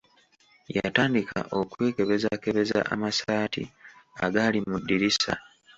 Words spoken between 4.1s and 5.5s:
agaali mu ddirisa.